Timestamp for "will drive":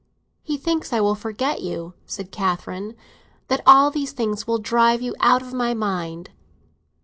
4.47-5.03